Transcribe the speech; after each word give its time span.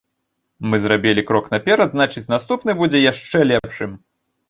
Мы 0.71 0.79
зрабілі 0.85 1.25
крок 1.29 1.51
наперад, 1.57 1.89
значыць 1.99 2.27
наступны 2.35 2.71
будзе 2.83 3.07
яшчэ 3.11 3.47
лепшым. 3.55 3.99